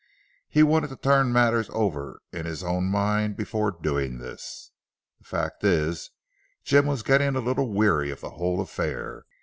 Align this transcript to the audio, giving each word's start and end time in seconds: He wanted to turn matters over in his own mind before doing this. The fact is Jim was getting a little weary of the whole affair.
He 0.49 0.63
wanted 0.63 0.87
to 0.87 0.95
turn 0.95 1.31
matters 1.31 1.69
over 1.71 2.23
in 2.33 2.47
his 2.47 2.63
own 2.63 2.85
mind 2.85 3.37
before 3.37 3.69
doing 3.69 4.17
this. 4.17 4.71
The 5.19 5.25
fact 5.25 5.63
is 5.63 6.09
Jim 6.63 6.87
was 6.87 7.03
getting 7.03 7.35
a 7.35 7.39
little 7.39 7.69
weary 7.69 8.09
of 8.09 8.21
the 8.21 8.31
whole 8.31 8.61
affair. 8.61 9.25